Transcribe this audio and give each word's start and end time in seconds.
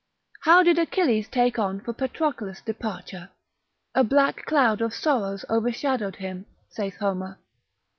How 0.45 0.63
did 0.63 0.79
Achilles 0.79 1.27
take 1.27 1.59
on 1.59 1.79
for 1.79 1.93
Patroclus' 1.93 2.63
departure? 2.65 3.29
A 3.93 4.03
black 4.03 4.47
cloud 4.47 4.81
of 4.81 4.95
sorrows 4.95 5.45
overshadowed 5.47 6.15
him, 6.15 6.47
saith 6.71 6.95
Homer. 6.97 7.37